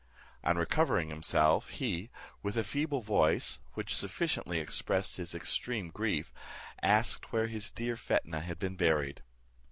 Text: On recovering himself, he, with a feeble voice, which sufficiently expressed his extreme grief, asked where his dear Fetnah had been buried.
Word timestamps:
On 0.43 0.57
recovering 0.57 1.09
himself, 1.09 1.69
he, 1.69 2.09
with 2.41 2.57
a 2.57 2.63
feeble 2.63 3.01
voice, 3.03 3.59
which 3.75 3.95
sufficiently 3.95 4.57
expressed 4.59 5.17
his 5.17 5.35
extreme 5.35 5.89
grief, 5.91 6.33
asked 6.81 7.31
where 7.31 7.45
his 7.45 7.69
dear 7.69 7.95
Fetnah 7.95 8.41
had 8.41 8.57
been 8.57 8.75
buried. 8.75 9.21